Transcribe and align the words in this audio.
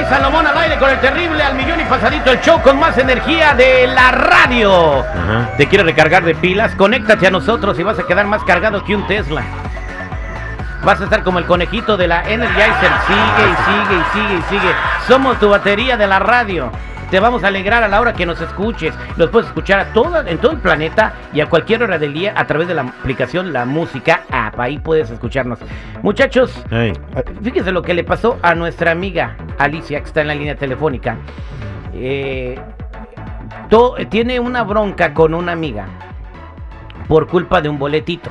rey 0.00 0.08
Salomón 0.08 0.46
al 0.46 0.56
aire 0.56 0.78
con 0.78 0.88
el 0.90 0.98
terrible 1.00 1.42
al 1.42 1.54
millón 1.54 1.80
y 1.80 1.84
pasadito 1.84 2.30
el 2.30 2.40
show 2.40 2.60
con 2.62 2.78
más 2.78 2.96
energía 2.96 3.54
de 3.54 3.86
la 3.86 4.10
radio. 4.10 5.00
Ajá. 5.00 5.50
¿Te 5.56 5.66
quieres 5.66 5.86
recargar 5.86 6.24
de 6.24 6.34
pilas? 6.34 6.74
Conéctate 6.74 7.26
a 7.26 7.30
nosotros 7.30 7.78
y 7.78 7.82
vas 7.82 7.98
a 7.98 8.06
quedar 8.06 8.26
más 8.26 8.42
cargado 8.44 8.84
que 8.84 8.94
un 8.94 9.06
Tesla. 9.06 9.42
Vas 10.84 11.00
a 11.00 11.04
estar 11.04 11.22
como 11.22 11.38
el 11.38 11.44
conejito 11.44 11.96
de 11.96 12.08
la 12.08 12.22
Energizer. 12.28 12.90
Sigue 13.06 13.50
y 13.50 13.56
sigue 13.66 14.00
y 14.00 14.12
sigue 14.12 14.38
y 14.38 14.42
sigue. 14.48 14.74
Somos 15.06 15.38
tu 15.38 15.50
batería 15.50 15.96
de 15.96 16.06
la 16.06 16.18
radio. 16.18 16.70
Te 17.10 17.18
vamos 17.18 17.42
a 17.42 17.48
alegrar 17.48 17.82
a 17.82 17.88
la 17.88 18.00
hora 18.00 18.14
que 18.14 18.24
nos 18.24 18.40
escuches. 18.40 18.94
Los 19.16 19.30
puedes 19.30 19.48
escuchar 19.48 19.80
a 19.80 20.20
en 20.26 20.38
todo 20.38 20.52
el 20.52 20.58
planeta 20.58 21.12
y 21.32 21.40
a 21.40 21.46
cualquier 21.46 21.82
hora 21.82 21.98
del 21.98 22.14
día 22.14 22.32
a 22.36 22.46
través 22.46 22.68
de 22.68 22.74
la 22.74 22.82
aplicación 22.82 23.52
La 23.52 23.64
Música 23.64 24.22
App. 24.30 24.58
Ahí 24.60 24.78
puedes 24.78 25.10
escucharnos. 25.10 25.58
Muchachos, 26.02 26.52
Ey, 26.70 26.92
Fíjese 27.42 27.72
lo 27.72 27.82
que 27.82 27.94
le 27.94 28.04
pasó 28.04 28.38
a 28.42 28.54
nuestra 28.54 28.92
amiga 28.92 29.36
Alicia, 29.64 30.00
que 30.00 30.06
está 30.06 30.20
en 30.22 30.28
la 30.28 30.34
línea 30.34 30.56
telefónica. 30.56 31.16
Eh, 31.94 32.58
to- 33.68 33.94
tiene 34.08 34.40
una 34.40 34.62
bronca 34.64 35.12
con 35.14 35.34
una 35.34 35.52
amiga 35.52 35.86
por 37.08 37.26
culpa 37.26 37.60
de 37.60 37.68
un 37.68 37.78
boletito. 37.78 38.30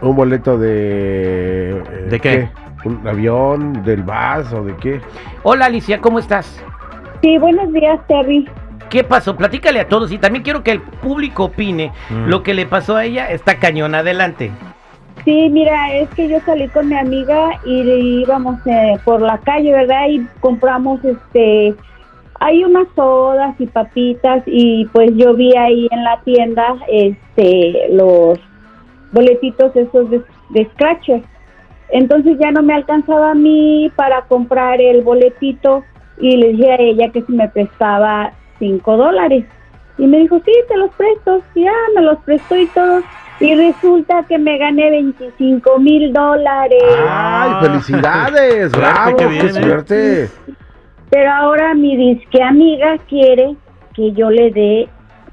Un 0.00 0.16
boleto 0.16 0.58
de... 0.58 1.70
eh, 1.78 2.06
¿De 2.10 2.20
qué? 2.20 2.48
¿Un 2.84 3.06
avión? 3.06 3.84
¿Del 3.84 4.02
bus 4.02 4.52
o 4.52 4.64
de 4.64 4.74
qué? 4.76 5.00
Hola 5.42 5.66
Alicia, 5.66 6.00
¿cómo 6.00 6.18
estás? 6.18 6.62
Sí, 7.22 7.36
buenos 7.38 7.72
días, 7.72 7.98
Terry. 8.06 8.48
¿Qué 8.90 9.04
pasó? 9.04 9.36
Platícale 9.36 9.80
a 9.80 9.88
todos 9.88 10.10
y 10.12 10.18
también 10.18 10.42
quiero 10.44 10.62
que 10.62 10.70
el 10.70 10.80
público 10.80 11.44
opine 11.44 11.92
Mm. 12.08 12.26
lo 12.28 12.42
que 12.42 12.54
le 12.54 12.64
pasó 12.66 12.96
a 12.96 13.04
ella. 13.04 13.30
Está 13.30 13.56
cañón, 13.58 13.94
adelante. 13.94 14.50
Sí, 15.28 15.50
mira, 15.50 15.92
es 15.92 16.08
que 16.14 16.26
yo 16.26 16.38
salí 16.46 16.68
con 16.68 16.88
mi 16.88 16.96
amiga 16.96 17.50
y 17.66 18.22
íbamos 18.22 18.54
eh, 18.64 18.98
por 19.04 19.20
la 19.20 19.36
calle, 19.36 19.72
¿verdad? 19.72 20.08
Y 20.08 20.26
compramos, 20.40 21.04
este, 21.04 21.74
hay 22.40 22.64
unas 22.64 22.88
sodas 22.96 23.54
y 23.60 23.66
papitas 23.66 24.42
y 24.46 24.86
pues 24.86 25.10
yo 25.16 25.34
vi 25.34 25.54
ahí 25.54 25.86
en 25.90 26.02
la 26.02 26.18
tienda, 26.22 26.78
este, 26.90 27.90
los 27.90 28.38
boletitos 29.12 29.76
esos 29.76 30.08
de, 30.08 30.22
de. 30.48 30.66
Entonces 31.90 32.38
ya 32.40 32.50
no 32.50 32.62
me 32.62 32.72
alcanzaba 32.72 33.32
a 33.32 33.34
mí 33.34 33.92
para 33.96 34.22
comprar 34.22 34.80
el 34.80 35.02
boletito 35.02 35.84
y 36.18 36.38
le 36.38 36.54
dije 36.54 36.72
a 36.72 36.76
ella 36.76 37.12
que 37.12 37.20
si 37.20 37.32
me 37.32 37.50
prestaba 37.50 38.32
cinco 38.58 38.96
dólares. 38.96 39.44
Y 39.98 40.06
me 40.06 40.20
dijo, 40.20 40.40
sí, 40.42 40.52
te 40.68 40.76
los 40.78 40.90
presto. 40.94 41.42
Y 41.54 41.64
ya 41.64 41.72
me 41.94 42.00
los 42.00 42.16
prestó 42.24 42.56
y 42.56 42.66
todo. 42.68 43.02
Y 43.40 43.54
resulta 43.54 44.24
que 44.28 44.38
me 44.38 44.58
gané 44.58 44.90
25 44.90 45.78
mil 45.78 46.12
dólares. 46.12 46.82
¡Ay, 47.08 47.50
Ah. 47.54 47.60
felicidades! 47.62 48.72
¡Bravo! 48.76 49.16
qué 49.16 49.24
¡Qué, 49.24 49.30
bien, 49.30 49.46
¿eh? 49.46 49.52
suerte! 49.52 50.30
Pero 51.10 51.30
ahora 51.32 51.74
mi 51.74 51.96
disque 51.96 52.42
amiga 52.42 52.98
quiere 53.08 53.54
que 53.94 54.12
yo 54.12 54.28
le 54.30 54.50
dé 54.50 54.88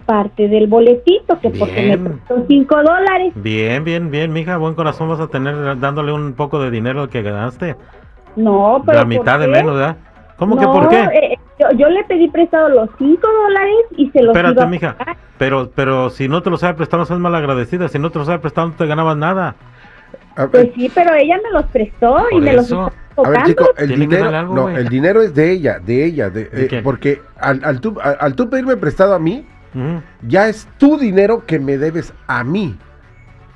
parte 0.05 0.47
del 0.47 0.67
boletito, 0.67 1.39
que 1.39 1.49
porque 1.49 1.81
me 1.81 1.97
Bien. 1.97 2.03
prestó 2.03 2.45
5 2.47 2.75
dólares. 2.83 3.33
bien, 3.35 3.83
bien, 3.83 4.11
bien, 4.11 4.31
mija, 4.31 4.57
buen 4.57 4.75
corazón 4.75 5.09
vas 5.09 5.19
a 5.19 5.27
tener 5.27 5.79
dándole 5.79 6.11
un 6.13 6.33
poco 6.33 6.59
de 6.59 6.69
dinero 6.71 7.09
que 7.09 7.23
ganaste. 7.23 7.75
No, 8.35 8.83
pero. 8.85 8.99
La 8.99 9.03
¿por 9.03 9.07
mitad 9.07 9.39
de 9.39 9.45
qué? 9.45 9.51
menos, 9.51 9.75
¿verdad? 9.75 9.97
¿Cómo 10.37 10.57
que 10.59 10.65
por 10.65 10.89
qué? 10.89 10.99
eh, 10.99 11.34
yo, 11.59 11.67
yo 11.77 11.89
le 11.89 12.03
pedí 12.05 12.29
prestado 12.29 12.69
los 12.69 12.89
5 12.97 13.27
dólares 13.43 13.75
y 13.97 14.09
se 14.11 14.21
los 14.23 14.35
iba 14.35 14.49
Espérate, 14.49 14.61
a 14.61 14.65
mija. 14.67 14.97
Pero, 15.37 15.71
pero 15.73 16.09
si 16.09 16.27
no 16.27 16.41
te 16.41 16.49
lo 16.49 16.57
sabe 16.57 16.75
prestar, 16.75 16.99
no 16.99 17.05
seas 17.05 17.19
malagradecida. 17.19 17.87
Si 17.89 17.99
no 17.99 18.09
te 18.11 18.19
lo 18.19 18.25
sabe 18.25 18.39
prestar, 18.39 18.67
no 18.67 18.73
te 18.73 18.85
ganabas 18.85 19.17
nada. 19.17 19.55
A 20.35 20.47
Pues 20.47 20.63
ver, 20.63 20.73
sí, 20.75 20.91
pero 20.93 21.13
ella 21.13 21.37
me 21.43 21.51
los 21.51 21.65
prestó 21.67 22.25
y 22.31 22.41
me 22.41 22.53
los 22.53 22.65
eso. 22.65 22.91
a 23.17 23.29
ver, 23.29 23.43
chico, 23.43 23.65
el 23.77 23.95
dinero, 23.95 24.29
algo, 24.29 24.53
no, 24.53 24.69
el 24.69 24.89
dinero 24.89 25.21
es 25.21 25.33
de 25.33 25.51
ella, 25.51 25.79
de 25.79 26.05
ella, 26.05 26.29
de, 26.29 26.45
¿De 26.45 26.65
eh, 26.65 26.81
porque 26.83 27.21
al, 27.39 27.63
al 27.63 27.79
tú, 27.79 27.97
al, 28.01 28.17
al 28.19 28.35
tú 28.35 28.49
pedirme 28.49 28.75
prestado 28.77 29.13
a 29.13 29.19
mí, 29.19 29.45
ya 30.21 30.47
es 30.47 30.67
tu 30.77 30.97
dinero 30.97 31.45
que 31.45 31.59
me 31.59 31.77
debes 31.77 32.13
a 32.27 32.43
mí. 32.43 32.77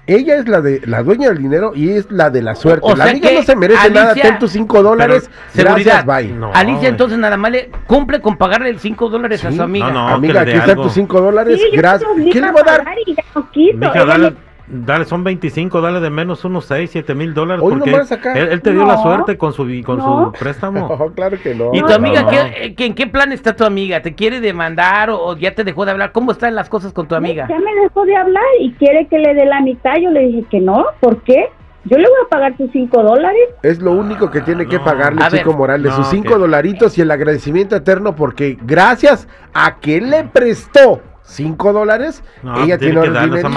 Ella 0.10 0.38
es 0.38 0.48
la 0.48 0.62
de 0.62 0.82
la 0.86 1.04
dueña 1.04 1.30
del 1.30 1.38
dinero 1.38 1.72
y 1.76 1.92
es 1.92 2.10
la 2.10 2.32
de 2.32 2.42
la 2.42 2.56
suerte. 2.56 2.82
O 2.84 2.96
la 2.96 3.04
sea 3.04 3.12
amiga 3.12 3.30
que 3.30 3.36
no 3.36 3.44
se 3.44 3.56
merece 3.56 3.92
nada, 3.92 4.16
ten 4.16 4.40
tus 4.40 4.52
5 4.52 4.82
dólares. 4.82 5.30
Gracias, 5.54 5.66
seguridad. 5.66 6.06
bye. 6.06 6.34
No, 6.34 6.52
Alicia 6.54 6.90
entonces 6.90 7.20
nada 7.20 7.38
más 7.38 7.52
le 7.52 7.70
cumple 7.86 8.20
con 8.20 8.36
pagarle 8.36 8.70
el 8.70 8.80
5 8.80 9.10
dólares 9.10 9.46
a 9.46 9.52
su 9.52 9.62
amiga. 9.62 9.92
No, 9.92 9.94
no. 9.94 10.16
Amiga, 10.16 10.42
aquí 10.42 10.54
están 10.54 10.78
tus 10.78 10.94
5 10.94 11.22
dólares. 11.22 11.60
Sí, 11.62 11.78
Gracias. 11.78 12.10
¿Qué 12.32 12.42
le 12.42 12.52
va 12.52 12.62
a 12.62 12.64
dar? 12.64 14.34
Dale, 14.70 15.06
son 15.06 15.24
25, 15.24 15.82
dale 15.82 16.00
de 16.00 16.10
menos 16.10 16.46
unos 16.46 16.66
6, 16.66 16.90
7 16.92 17.16
mil 17.16 17.34
dólares. 17.34 17.62
Hoy 17.64 17.74
Porque 17.76 17.92
nomás 17.92 18.12
acá. 18.12 18.34
él, 18.34 18.50
él 18.50 18.62
te 18.62 18.72
dio 18.72 18.86
la 18.86 18.98
suerte 18.98 19.38
con 19.38 19.54
su, 19.54 19.66
con 19.86 19.98
No. 19.98 20.26
su 20.34 20.40
préstamo. 20.40 20.88
No, 21.00 21.12
claro 21.14 21.38
que 21.42 21.56
no. 21.56 21.72
¿Y 21.74 21.82
tu 21.82 21.92
amiga 21.94 22.24
no. 22.24 22.30
¿qué- 22.30 22.74
qué- 22.76 22.86
en 22.86 22.94
qué 22.96 23.08
plan 23.08 23.32
está 23.32 23.56
tu 23.56 23.64
amiga? 23.64 24.02
¿Te 24.02 24.14
quiere 24.16 24.40
demandar 24.42 25.10
o, 25.10 25.20
o 25.20 25.36
ya 25.38 25.54
te 25.56 25.64
dejó 25.64 25.86
de 25.86 25.92
hablar? 25.92 26.12
¿Cómo 26.12 26.32
están 26.32 26.56
las 26.56 26.70
cosas 26.70 26.94
con 26.94 27.08
tu 27.08 27.16
amiga? 27.16 27.48
Ya 27.50 27.60
me 27.60 27.74
dejó 27.82 28.06
de 28.06 28.16
hablar 28.16 28.44
y 28.60 28.72
quiere 28.74 29.08
que 29.08 29.18
le 29.20 29.34
dé 29.34 29.46
la 29.46 29.62
mitad. 29.62 29.96
Yo 30.02 30.10
le 30.12 30.22
dije 30.28 30.46
que 30.50 30.60
no. 30.60 30.86
¿Por 31.00 31.22
qué? 31.24 31.50
Yo 31.86 31.98
le 31.98 32.04
voy 32.04 32.18
a 32.26 32.30
pagar 32.30 32.58
sus 32.58 32.70
5 32.72 33.02
dólares. 33.02 33.40
Es 33.64 33.82
lo 33.82 33.94
único 33.94 34.30
que 34.30 34.42
tiene 34.42 34.68
que 34.68 34.78
no. 34.78 34.84
pagarle 34.84 35.24
A 35.24 35.30
ver, 35.30 35.40
Chico 35.40 35.54
Morales, 35.54 35.92
no, 35.92 35.96
sus 35.98 36.08
5 36.08 36.34
que- 36.34 36.40
dolaritos 36.40 36.98
y 36.98 37.02
el 37.02 37.10
agradecimiento 37.10 37.76
eterno 37.78 38.16
porque 38.16 38.58
gracias 38.62 39.28
a 39.54 39.78
que 39.80 40.02
le 40.02 40.26
prestó 40.26 41.02
5 41.30 41.74
dólares, 41.74 42.24
No, 42.44 42.64
ella 42.64 42.78
tiene 42.78 43.02
que 43.02 43.12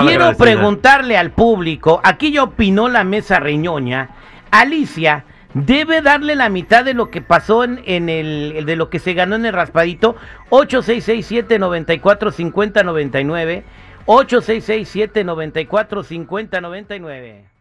Quiero 0.07 0.37
preguntarle 0.37 1.17
al 1.17 1.31
público, 1.33 2.01
aquí 2.05 2.33
ya 2.33 2.45
opinó 2.45 2.89
la 2.89 3.05
mesa 3.05 3.41
reñoña, 3.41 4.11
Alicia 4.51 5.25
debe 5.55 6.03
darle 6.03 6.35
la 6.35 6.49
mitad 6.49 6.85
de 6.85 6.95
lo 6.95 7.11
que 7.11 7.21
pasó 7.21 7.65
en, 7.65 7.83
en 7.85 8.09
el, 8.09 8.65
de 8.65 8.77
lo 8.77 8.91
que 8.91 8.99
se 8.99 9.15
ganó 9.15 9.37
en 9.37 9.47
el 9.47 9.53
raspadito, 9.53 10.17
8667 10.51 11.59
94 11.59 12.31
50 12.31 12.83
99 12.83 13.65
8667 14.07 15.25
94 15.25 16.03
50 16.03 16.61
99 16.61 17.52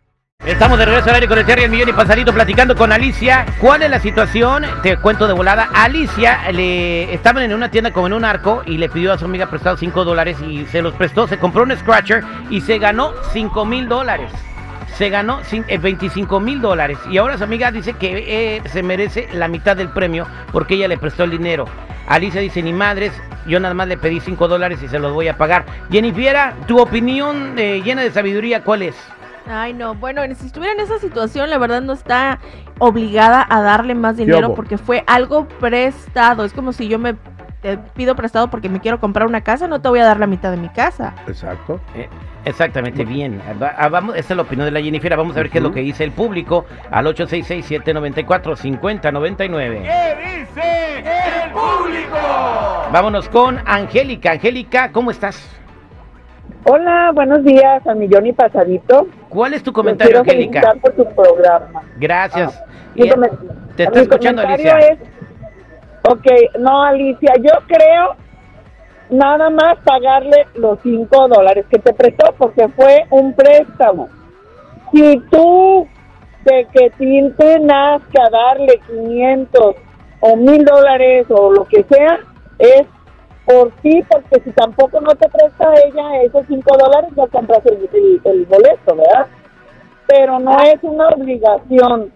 Estamos 0.46 0.80
de 0.80 0.86
regreso 0.86 1.10
al 1.10 1.16
aire 1.16 1.28
con 1.28 1.38
el 1.38 1.46
Terry, 1.46 1.64
el 1.64 1.70
millón 1.70 1.90
y 1.90 1.94
pasadito 1.94 2.34
platicando 2.34 2.76
con 2.76 2.92
Alicia. 2.92 3.46
¿Cuál 3.60 3.84
es 3.84 3.92
la 3.92 4.00
situación? 4.00 4.66
Te 4.82 4.98
cuento 4.98 5.28
de 5.28 5.34
volada. 5.34 5.70
Alicia 5.72 6.52
le 6.52 7.14
estaban 7.14 7.44
en 7.44 7.54
una 7.54 7.70
tienda 7.70 7.92
como 7.92 8.08
en 8.08 8.14
un 8.14 8.26
arco 8.26 8.64
y 8.66 8.78
le 8.80 8.90
pidió 8.90 9.14
a 9.14 9.20
su 9.20 9.26
amiga 9.26 9.46
prestado 9.52 9.78
5 9.78 10.04
dólares 10.04 10.38
y 10.42 10.66
se 10.66 10.82
los 10.82 10.96
prestó. 10.96 11.28
Se 11.28 11.38
compró 11.38 11.62
un 11.62 11.78
scratcher 11.78 12.24
y 12.50 12.62
se 12.62 12.80
ganó 12.80 13.12
5 13.34 13.66
mil 13.66 13.88
dólares. 13.88 14.32
Se 14.98 15.10
ganó 15.10 15.42
cin- 15.44 15.64
eh, 15.68 15.78
25 15.78 16.40
mil 16.40 16.60
dólares. 16.60 16.98
Y 17.12 17.18
ahora 17.20 17.38
su 17.38 17.44
amiga 17.44 17.72
dice 17.72 17.94
que 17.94 18.56
eh, 18.58 18.62
se 18.66 18.82
merece 18.82 19.30
la 19.34 19.48
mitad 19.48 19.78
del 19.78 19.90
premio 19.90 20.26
porque 20.52 20.74
ella 20.74 20.88
le 20.88 20.98
prestó 20.98 21.24
el 21.24 21.30
dinero. 21.32 21.66
Alicia 22.08 22.42
dice, 22.42 22.64
ni 22.64 22.74
madres, 22.74 23.14
yo 23.46 23.60
nada 23.60 23.76
más 23.76 23.88
le 23.88 23.96
pedí 23.98 24.20
5 24.20 24.48
dólares 24.48 24.80
y 24.82 24.88
se 24.88 24.98
los 24.98 25.14
voy 25.14 25.28
a 25.28 25.38
pagar. 25.38 25.66
Jennifer, 25.92 26.36
tu 26.68 26.80
opinión 26.80 27.54
eh, 27.60 27.82
llena 27.86 28.02
de 28.02 28.10
sabiduría, 28.12 28.64
¿cuál 28.64 28.82
es? 28.82 28.96
Ay, 29.48 29.74
no, 29.74 29.96
bueno, 29.96 30.22
si 30.36 30.46
estuviera 30.46 30.74
en 30.74 30.80
esa 30.82 31.00
situación, 31.00 31.50
la 31.50 31.58
verdad 31.58 31.82
no 31.82 31.94
está 31.94 32.40
obligada 32.80 33.46
a 33.50 33.62
darle 33.62 33.96
más 33.96 34.18
dinero 34.18 34.54
porque 34.56 34.78
fue 34.78 35.04
algo 35.08 35.48
prestado. 35.60 36.46
Es 36.46 36.54
como 36.54 36.74
si 36.74 36.88
yo 36.88 37.00
me 37.00 37.16
te 37.62 37.78
pido 37.78 38.16
prestado 38.16 38.50
porque 38.50 38.70
me 38.70 38.80
quiero 38.80 39.00
comprar 39.00 39.28
una 39.28 39.42
casa, 39.42 39.68
no 39.68 39.82
te 39.82 39.90
voy 39.90 40.00
a 40.00 40.06
dar 40.06 40.20
la 40.20 40.26
mitad 40.26 40.50
de 40.50 40.58
mi 40.58 40.70
casa. 40.70 41.14
Exacto. 41.28 41.80
Eh, 41.96 42.10
Exactamente, 42.44 43.06
bien. 43.06 43.40
Va- 43.62 43.76
ah, 43.78 43.88
Vamos, 43.88 44.16
esta 44.16 44.34
es 44.34 44.38
la 44.38 44.42
opinión 44.42 44.66
de 44.66 44.72
la 44.72 44.82
Jennifer. 44.82 45.16
Vamos 45.16 45.36
a 45.36 45.42
ver 45.42 45.52
qué 45.52 45.60
es 45.60 45.64
lo 45.64 45.72
que 45.72 45.82
dice 45.82 46.04
el 46.04 46.12
público 46.12 46.66
al 46.90 47.06
866-794-5099. 47.06 49.84
¿Qué 49.84 50.40
dice 50.40 51.04
el 51.46 51.52
público? 51.52 52.18
Vámonos 52.92 53.30
con 53.30 53.60
Angélica. 53.68 54.32
Angélica, 54.32 54.92
¿cómo 54.92 55.12
estás? 55.12 55.48
Hola, 56.66 57.12
buenos 57.14 57.44
días, 57.44 57.86
a 57.88 57.94
millón 57.96 58.28
y 58.28 58.34
pasadito. 58.34 59.08
¿Cuál 59.30 59.54
es 59.54 59.64
tu 59.64 59.72
Los 59.72 59.76
comentario, 59.76 60.22
quiero 60.24 60.40
Angélica? 60.40 60.62
por 60.80 60.96
su 60.96 61.06
programa. 61.16 61.82
Gracias. 61.98 62.64
Comen- 63.10 63.32
te 63.76 63.84
está 63.84 64.02
escuchando, 64.02 64.42
Alicia. 64.44 64.78
es- 64.80 65.00
ok, 66.08 66.26
no, 66.60 66.84
Alicia, 66.84 67.34
yo 67.42 67.52
creo 67.68 68.16
nada 69.10 69.50
más 69.50 69.78
pagarle 69.84 70.46
los 70.56 70.80
5 70.84 71.28
dólares 71.28 71.66
que 71.70 71.80
te 71.80 71.94
prestó 71.94 72.34
porque 72.38 72.68
fue 72.70 73.06
un 73.10 73.34
préstamo. 73.34 74.10
Si 74.94 75.18
tú 75.32 75.88
de 76.46 76.68
que 76.74 76.90
te 76.92 77.60
que 78.12 78.22
darle 78.30 78.80
500 78.88 79.76
o 80.20 80.36
1000 80.36 80.64
dólares 80.66 81.26
o 81.30 81.52
lo 81.52 81.66
que 81.66 81.84
sea, 81.84 82.20
es 82.60 82.84
por 83.52 83.72
ti, 83.82 84.04
porque 84.10 84.42
si 84.44 84.52
tampoco 84.52 85.02
no 85.02 85.14
te 85.16 85.28
presta 85.30 85.74
ella 85.86 86.22
esos 86.24 86.46
5 86.48 86.78
dólares, 86.78 87.12
no 87.16 87.28
compras 87.28 87.60
el, 87.66 87.90
el- 87.94 88.22
el 88.24 88.46
boleto, 88.46 88.96
¿verdad? 88.96 89.28
Pero 90.08 90.40
no 90.40 90.58
es 90.62 90.78
una 90.82 91.08
obligación. 91.10 92.12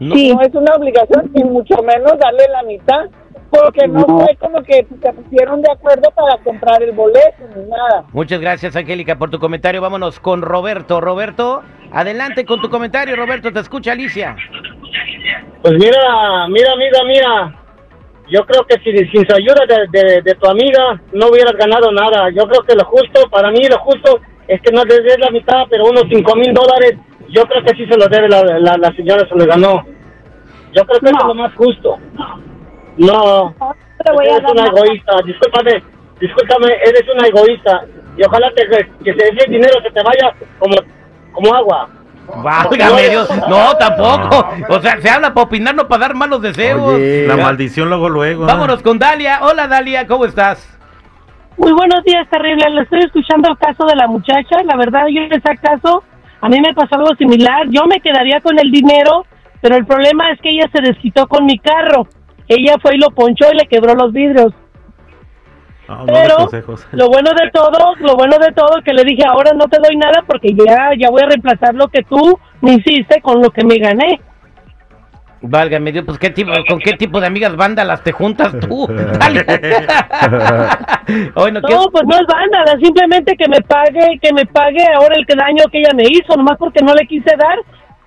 No, 0.00 0.14
No 0.14 0.40
es 0.42 0.54
una 0.54 0.74
obligación 0.74 1.30
y 1.34 1.44
mucho 1.44 1.76
menos 1.82 2.12
darle 2.18 2.44
la 2.50 2.62
mitad, 2.64 3.06
porque 3.50 3.86
no, 3.86 4.00
No. 4.00 4.18
fue 4.20 4.36
como 4.36 4.60
que 4.64 4.84
se 5.02 5.12
pusieron 5.12 5.62
de 5.62 5.70
acuerdo 5.70 6.10
para 6.10 6.36
comprar 6.42 6.82
el 6.82 6.92
boleto 6.92 7.44
ni 7.56 7.62
nada. 7.68 8.04
Muchas 8.12 8.40
gracias, 8.40 8.74
Angélica, 8.74 9.16
por 9.16 9.30
tu 9.30 9.38
comentario. 9.38 9.80
Vámonos 9.80 10.18
con 10.18 10.42
Roberto. 10.42 11.00
Roberto, 11.00 11.62
adelante 11.92 12.44
con 12.44 12.60
tu 12.60 12.68
comentario. 12.70 13.14
Roberto, 13.14 13.52
te 13.52 13.60
escucha 13.60 13.92
Alicia. 13.92 14.34
Pues 15.62 15.74
mira, 15.78 16.48
mira, 16.48 16.72
amiga 16.72 17.04
mía, 17.06 17.54
yo 18.28 18.40
creo 18.46 18.64
que 18.66 18.76
si, 18.82 18.90
sin 19.10 19.26
su 19.26 19.34
ayuda 19.36 19.64
de, 19.68 19.86
de- 20.00 20.22
de 20.22 20.34
tu 20.34 20.48
amiga 20.48 21.00
no 21.12 21.28
hubieras 21.28 21.52
ganado 21.54 21.90
nada. 21.92 22.30
Yo 22.30 22.44
creo 22.48 22.62
que 22.62 22.74
lo 22.74 22.84
justo, 22.86 23.28
para 23.30 23.50
mí 23.50 23.60
lo 23.68 23.78
justo 23.78 24.20
es 24.48 24.60
que 24.62 24.72
no 24.72 24.84
le 24.84 25.00
des 25.00 25.18
la 25.18 25.30
mitad, 25.30 25.64
pero 25.70 25.84
unos 25.86 26.04
cinco 26.10 26.34
mil 26.36 26.52
dólares, 26.54 26.94
yo 27.28 27.42
creo 27.44 27.62
que 27.64 27.76
sí 27.76 27.86
se 27.86 27.96
lo 27.98 28.06
debe 28.08 28.28
la, 28.28 28.42
la, 28.58 28.76
la 28.76 28.92
señora, 28.96 29.26
se 29.28 29.34
lo 29.36 29.46
ganó. 29.46 29.84
Yo 30.72 30.84
creo 30.84 31.00
que 31.00 31.06
eso 31.06 31.16
es 31.18 31.24
lo 31.26 31.34
más 31.34 31.54
justo. 31.54 31.98
No, 32.96 33.54
No 33.58 33.74
te 34.04 34.12
voy 34.12 34.26
a 34.26 34.36
eres 34.36 34.50
una 34.50 34.66
egoísta, 34.66 35.12
discúlpame, 35.24 35.82
discúlpame, 36.20 36.68
eres 36.84 37.04
una 37.14 37.26
egoísta. 37.26 37.84
Y 38.16 38.24
ojalá 38.24 38.50
te, 38.54 38.66
que 38.68 39.12
se 39.14 39.28
ese 39.28 39.50
dinero 39.50 39.80
se 39.82 39.90
te 39.90 40.02
vaya 40.02 40.34
como, 40.58 40.76
como 41.32 41.54
agua. 41.54 41.88
Válgame 42.42 43.08
Dios. 43.08 43.28
No, 43.48 43.76
tampoco. 43.76 44.48
O 44.68 44.80
sea, 44.80 45.00
se 45.00 45.10
habla 45.10 45.34
para 45.34 45.46
opinar, 45.46 45.74
no 45.74 45.88
para 45.88 46.00
dar 46.08 46.14
malos 46.14 46.42
deseos. 46.42 46.80
Oye. 46.80 47.26
La 47.26 47.36
maldición 47.36 47.88
luego, 47.88 48.08
luego. 48.08 48.42
¿no? 48.42 48.46
Vámonos 48.46 48.82
con 48.82 48.98
Dalia. 48.98 49.40
Hola 49.42 49.66
Dalia, 49.66 50.06
¿cómo 50.06 50.24
estás? 50.24 50.70
Muy 51.56 51.72
buenos 51.72 52.02
días, 52.04 52.28
terrible. 52.30 52.68
Le 52.70 52.82
estoy 52.82 53.00
escuchando 53.00 53.50
el 53.50 53.58
caso 53.58 53.86
de 53.86 53.96
la 53.96 54.06
muchacha. 54.06 54.62
La 54.64 54.76
verdad, 54.76 55.06
yo 55.08 55.22
en 55.22 55.32
ese 55.32 55.56
caso, 55.60 56.02
a 56.40 56.48
mí 56.48 56.60
me 56.60 56.74
pasó 56.74 56.96
algo 56.96 57.14
similar. 57.16 57.66
Yo 57.68 57.86
me 57.86 58.00
quedaría 58.00 58.40
con 58.40 58.58
el 58.58 58.70
dinero, 58.70 59.24
pero 59.60 59.76
el 59.76 59.86
problema 59.86 60.30
es 60.30 60.40
que 60.40 60.50
ella 60.50 60.68
se 60.72 60.82
desquitó 60.82 61.26
con 61.28 61.46
mi 61.46 61.58
carro. 61.58 62.08
Ella 62.48 62.76
fue 62.82 62.96
y 62.96 62.98
lo 62.98 63.10
ponchó 63.10 63.46
y 63.52 63.56
le 63.56 63.66
quebró 63.66 63.94
los 63.94 64.12
vidrios. 64.12 64.52
No, 65.88 65.98
no 65.98 66.04
de 66.06 66.12
Pero 66.12 66.36
lo 66.92 67.08
bueno 67.08 67.30
de 67.30 67.50
todo, 67.52 67.94
lo 67.98 68.16
bueno 68.16 68.36
de 68.38 68.52
todo 68.52 68.80
que 68.84 68.92
le 68.94 69.04
dije, 69.04 69.24
ahora 69.26 69.52
no 69.54 69.66
te 69.66 69.78
doy 69.78 69.96
nada 69.96 70.22
porque 70.26 70.54
ya, 70.54 70.90
ya 70.98 71.10
voy 71.10 71.22
a 71.22 71.26
reemplazar 71.26 71.74
lo 71.74 71.88
que 71.88 72.02
tú 72.02 72.38
me 72.60 72.74
hiciste 72.74 73.20
con 73.20 73.42
lo 73.42 73.50
que 73.50 73.64
me 73.64 73.76
gané. 73.78 74.20
Válgame 75.46 75.92
Dios, 75.92 76.06
pues 76.06 76.18
qué 76.18 76.30
tipo, 76.30 76.50
con 76.66 76.78
qué 76.78 76.92
tipo 76.94 77.20
de 77.20 77.26
amigas 77.26 77.54
vándalas 77.54 78.02
te 78.02 78.12
juntas 78.12 78.54
tú. 78.60 78.84
Oye, 81.34 81.52
no, 81.52 81.60
¿qué- 81.60 81.74
No, 81.74 81.86
pues 81.92 82.04
no 82.06 82.14
es 82.16 82.26
vándala, 82.26 82.78
simplemente 82.82 83.36
que 83.36 83.46
me 83.48 83.60
pague, 83.60 84.18
que 84.22 84.32
me 84.32 84.46
pague 84.46 84.82
ahora 84.96 85.14
el 85.16 85.26
que 85.26 85.34
daño 85.36 85.64
que 85.70 85.80
ella 85.80 85.92
me 85.94 86.04
hizo, 86.04 86.34
nomás 86.34 86.56
porque 86.58 86.82
no 86.82 86.94
le 86.94 87.06
quise 87.06 87.36
dar. 87.36 87.58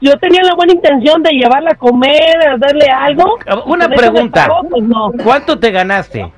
Yo 0.01 0.17
tenía 0.17 0.41
la 0.43 0.53
buena 0.55 0.73
intención 0.73 1.21
de 1.23 1.31
llevarla 1.31 1.71
a 1.71 1.75
comer, 1.75 2.37
a 2.47 2.57
darle 2.57 2.87
algo. 2.89 3.37
Una 3.65 3.85
eso 3.85 3.89
me 3.89 3.97
pregunta. 3.97 4.47
pagó, 4.47 4.67
pues 4.69 4.83
no. 4.83 5.11
¿Cuánto 5.23 5.57
te 5.59 5.71
ganaste? 5.71 6.31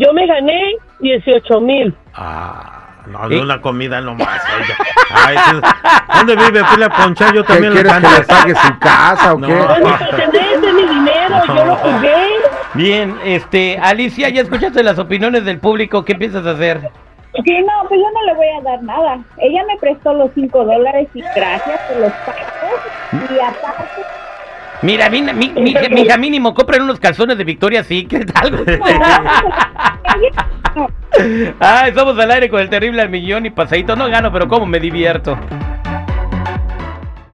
Yo 0.00 0.12
me 0.14 0.26
gané 0.26 0.60
18 1.00 1.60
mil. 1.60 1.94
Ah, 2.14 2.88
no, 3.06 3.26
¿Y? 3.30 3.34
de 3.36 3.40
una 3.42 3.60
comida 3.60 4.00
nomás. 4.00 4.40
oiga. 4.56 4.76
Ay. 5.12 5.36
¿Dónde 6.16 6.36
vive? 6.36 6.62
Pile 6.72 6.84
a 6.86 6.90
ponchar, 6.90 7.34
yo 7.34 7.44
¿Qué 7.44 7.52
también 7.52 7.74
le 7.74 7.82
quieres 7.82 8.00
que 8.00 8.18
le 8.20 8.24
pague 8.26 8.54
su 8.54 8.78
casa 8.78 9.34
o 9.34 9.38
No. 9.38 9.46
qué? 9.46 9.54
Pertenencia, 9.54 10.68
es 10.68 10.74
mi 10.74 10.82
dinero, 10.86 11.36
yo 11.46 11.64
lo 11.66 11.76
jugué. 11.76 12.26
Bien, 12.74 13.16
este, 13.24 13.78
Alicia, 13.82 14.28
ya 14.30 14.42
escuchaste 14.42 14.82
las 14.82 14.98
opiniones 14.98 15.44
del 15.44 15.58
público, 15.58 16.04
¿qué 16.04 16.14
piensas 16.14 16.46
hacer? 16.46 16.80
Sí, 17.44 17.58
no, 17.60 17.88
pues 17.88 18.00
yo 18.00 18.06
no 18.12 18.22
le 18.26 18.34
voy 18.34 18.46
a 18.58 18.62
dar 18.62 18.82
nada. 18.82 19.18
Ella 19.38 19.62
me 19.68 19.76
prestó 19.78 20.12
los 20.14 20.30
cinco 20.34 20.64
dólares 20.64 21.08
y 21.14 21.20
gracias 21.34 21.80
por 21.88 21.96
los 21.98 22.12
pagos. 22.12 23.30
Y 23.30 23.38
aparte, 23.40 24.02
Mira, 24.82 25.10
mi, 25.10 25.20
mi, 25.22 25.50
mi, 25.50 25.74
mija, 25.90 26.16
mínimo, 26.16 26.54
compren 26.54 26.82
unos 26.82 26.98
calzones 26.98 27.36
de 27.36 27.44
Victoria 27.44 27.84
Secret, 27.84 28.30
algo. 28.34 28.64
no, 30.74 30.88
Ay, 31.60 31.92
somos 31.94 32.18
al 32.18 32.30
aire 32.30 32.48
con 32.48 32.60
el 32.60 32.70
terrible 32.70 33.02
al 33.02 33.10
millón 33.10 33.44
y 33.44 33.50
pasadito. 33.50 33.94
No 33.94 34.08
gano, 34.08 34.32
pero 34.32 34.48
cómo 34.48 34.64
me 34.66 34.80
divierto. 34.80 35.38